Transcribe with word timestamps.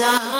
time 0.00 0.39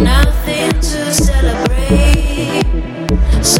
nothing 0.00 0.70
to 0.80 1.14
celebrate. 1.14 2.62
So 3.42 3.59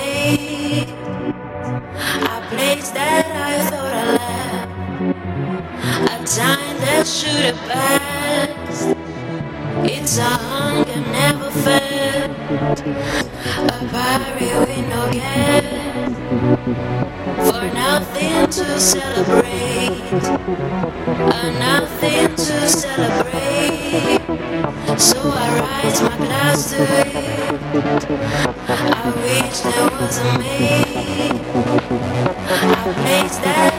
that 7.01 7.07
should 7.07 7.45
have 7.45 7.57
passed 7.67 8.95
It's 9.89 10.17
a 10.19 10.21
hunger 10.23 11.01
never 11.11 11.49
felt 11.49 12.79
a 12.79 13.87
party 13.89 14.49
with 14.61 14.85
no 14.87 15.01
gas 15.11 15.65
For 17.47 17.63
nothing 17.73 18.45
to 18.51 18.65
celebrate. 18.79 20.01
Uh, 21.33 21.49
Nothing 21.59 22.35
to 22.35 22.69
celebrate. 22.69 24.21
So 24.99 25.19
I 25.23 25.47
rise 25.59 26.01
my 26.01 26.17
glass 26.17 26.59
to 26.71 26.77
it. 26.83 27.21
I 28.69 29.09
wish 29.17 29.59
there 29.61 29.89
was 29.99 30.17
a 30.19 30.21
me 30.37 31.20
Place 32.93 33.37
that 33.37 33.57
I 33.57 33.77